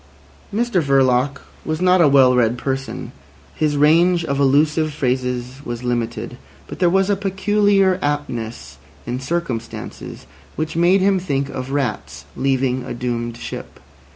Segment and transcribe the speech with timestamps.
[0.51, 3.11] Mr Verloc was not a well read person;
[3.53, 10.25] his range of allusive phrases was limited, but there was a peculiar aptness in circumstances
[10.55, 13.79] which made him think of rats leaving a doomed ship.